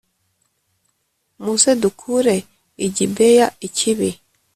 Muze 1.43 1.71
dukure 1.81 2.35
i 2.85 2.87
Gibeya 2.95 3.47
ikibi 3.67 4.09